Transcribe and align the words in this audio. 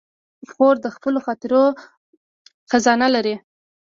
خور 0.51 0.75
د 0.85 0.87
خپلو 0.95 1.19
خاطرو 1.25 1.63
خزانه 2.69 3.07
لري. 3.15 3.35